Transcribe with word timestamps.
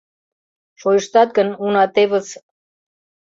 Шойыштат 0.79 1.29
гын, 1.37 1.49
уна 1.63 1.83
тевыс... 1.93 2.27